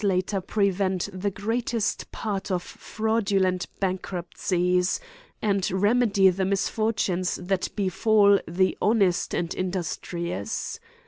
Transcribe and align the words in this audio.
133 0.03 0.41
prevent 0.47 1.09
the 1.13 1.29
greatest 1.29 2.11
part 2.11 2.49
of 2.49 2.63
fraudulent 2.63 3.67
bankrupt 3.79 4.35
cies, 4.35 4.99
and 5.43 5.69
remedy 5.69 6.27
the 6.31 6.41
nusfortunes 6.43 7.35
that 7.45 7.69
befal 7.75 8.39
the 8.47 8.75
honest 8.81 9.35
and 9.35 9.53
industrious 9.53 10.79